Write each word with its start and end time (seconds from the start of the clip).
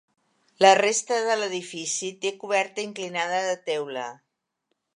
La 0.63 0.69
resta 0.77 1.19
de 1.27 1.35
l'edifici 1.41 2.09
té 2.25 2.31
coberta 2.45 2.85
inclinada 2.87 3.43
de 3.49 3.55
teula. 3.69 4.07